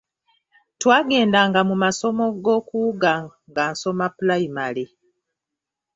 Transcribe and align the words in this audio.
Twagendanga 0.81 1.59
mu 1.69 1.75
masomo 1.83 2.25
g'okuwuga 2.43 3.13
nga 3.49 3.63
nsoma 3.73 4.05
pulayimale. 4.15 4.85